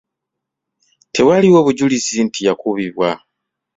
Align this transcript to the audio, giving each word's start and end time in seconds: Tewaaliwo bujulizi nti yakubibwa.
Tewaaliwo 1.13 1.59
bujulizi 1.65 2.13
nti 2.27 2.39
yakubibwa. 2.47 3.09